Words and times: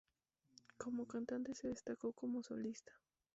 Como 0.79 1.07
cantante 1.07 1.53
se 1.53 1.67
destacó 1.67 2.11
como 2.11 2.41
solista. 2.41 2.91